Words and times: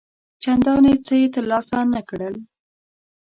چنداني 0.43 0.93
څه 1.05 1.13
یې 1.21 1.27
تر 1.35 1.43
لاسه 1.51 1.79
نه 1.93 2.01
کړل. 2.09 2.35